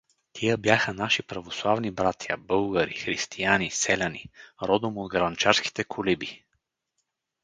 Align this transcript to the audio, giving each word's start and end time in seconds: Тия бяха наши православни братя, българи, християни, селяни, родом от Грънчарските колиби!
Тия 0.33 0.57
бяха 0.57 0.93
наши 0.93 1.23
православни 1.23 1.91
братя, 1.91 2.37
българи, 2.37 2.93
християни, 2.93 3.71
селяни, 3.71 4.25
родом 4.63 4.97
от 4.97 5.09
Грънчарските 5.11 5.83
колиби! 5.83 6.43